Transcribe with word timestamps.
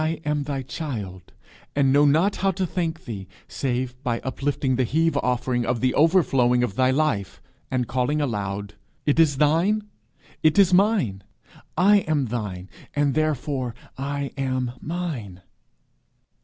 I 0.03 0.19
am 0.25 0.45
thy 0.45 0.63
child, 0.63 1.31
and 1.75 1.93
know 1.93 2.05
not 2.05 2.37
how 2.37 2.49
to 2.49 2.65
thank 2.65 3.05
thee 3.05 3.27
save 3.47 3.95
by 4.01 4.19
uplifting 4.21 4.75
the 4.75 4.83
heave 4.83 5.15
offering 5.17 5.63
of 5.63 5.79
the 5.79 5.93
overflowing 5.93 6.63
of 6.63 6.73
thy 6.73 6.89
life, 6.89 7.39
and 7.69 7.87
calling 7.87 8.19
aloud, 8.19 8.73
'It 9.05 9.19
is 9.19 9.37
thine: 9.37 9.83
it 10.41 10.57
is 10.57 10.73
mine. 10.73 11.23
I 11.77 11.97
am 11.97 12.25
thine, 12.25 12.67
and 12.95 13.13
therefore 13.13 13.75
I 13.95 14.31
am 14.37 14.71
mine.'" 14.81 15.41